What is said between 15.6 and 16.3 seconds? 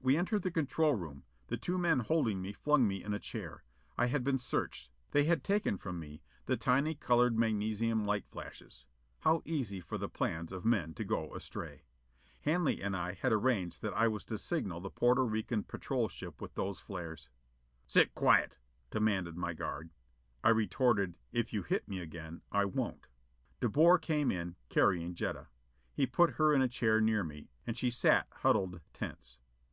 patrol